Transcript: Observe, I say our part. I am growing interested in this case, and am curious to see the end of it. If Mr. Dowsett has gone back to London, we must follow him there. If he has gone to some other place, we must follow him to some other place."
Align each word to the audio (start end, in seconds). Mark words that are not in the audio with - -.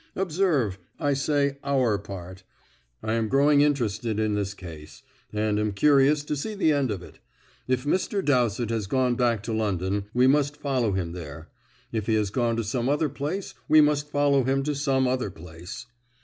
Observe, 0.15 0.79
I 0.99 1.13
say 1.13 1.59
our 1.63 1.99
part. 1.99 2.41
I 3.03 3.13
am 3.13 3.27
growing 3.27 3.61
interested 3.61 4.19
in 4.19 4.33
this 4.33 4.55
case, 4.55 5.03
and 5.31 5.59
am 5.59 5.73
curious 5.73 6.23
to 6.23 6.35
see 6.35 6.55
the 6.55 6.71
end 6.73 6.89
of 6.89 7.03
it. 7.03 7.19
If 7.67 7.83
Mr. 7.85 8.25
Dowsett 8.25 8.71
has 8.71 8.87
gone 8.87 9.13
back 9.13 9.43
to 9.43 9.53
London, 9.53 10.05
we 10.11 10.25
must 10.25 10.57
follow 10.57 10.93
him 10.93 11.11
there. 11.11 11.49
If 11.91 12.07
he 12.07 12.15
has 12.15 12.31
gone 12.31 12.55
to 12.55 12.63
some 12.63 12.89
other 12.89 13.09
place, 13.09 13.53
we 13.67 13.79
must 13.79 14.09
follow 14.09 14.43
him 14.43 14.63
to 14.63 14.73
some 14.73 15.07
other 15.07 15.29
place." 15.29 15.85